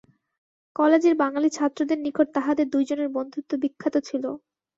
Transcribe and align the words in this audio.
কালেজের 0.75 1.15
বাঙালি 1.15 1.49
ছাত্রদের 1.51 1.97
নিকট 2.01 2.27
তাহাদের 2.35 2.65
দুইজনের 2.69 3.09
বন্ধুত্ব 3.15 3.51
বিখ্যাত 3.63 3.95
ছিল। 4.07 4.23